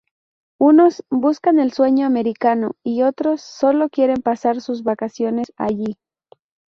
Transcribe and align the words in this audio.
Unos 0.59 1.03
buscan 1.11 1.59
el 1.59 1.73
sueño 1.73 2.07
americano 2.07 2.71
y 2.83 3.03
otros 3.03 3.41
sólo 3.43 3.87
quieren 3.89 4.23
pasar 4.23 4.59
sus 4.59 4.81
vacaciones 4.81 5.51
allí. 5.57 5.99